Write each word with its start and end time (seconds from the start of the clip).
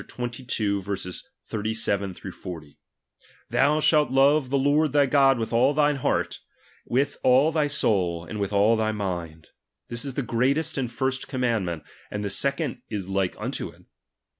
37, 0.03 0.47
38, 0.47 1.21
39, 1.45 2.13
40): 2.31 2.79
Thou 3.51 3.79
shalt 3.79 4.09
love 4.09 4.49
the 4.49 4.57
Lord 4.57 4.93
thy 4.93 5.05
God 5.05 5.37
with 5.37 5.53
all 5.53 5.75
thine 5.75 5.97
heart, 5.97 6.39
with 6.87 7.17
all 7.21 7.51
thy 7.51 7.67
soul, 7.67 8.25
and 8.25 8.39
with 8.39 8.51
all 8.51 8.75
thy 8.75 8.91
mind; 8.91 9.49
this 9.89 10.03
is 10.03 10.15
the 10.15 10.23
greatest 10.23 10.75
and 10.75 10.91
first 10.91 11.27
commandment. 11.27 11.83
And 12.09 12.23
the 12.23 12.31
second 12.31 12.81
is 12.89 13.09
like 13.09 13.35
unto 13.37 13.69
it. 13.69 13.83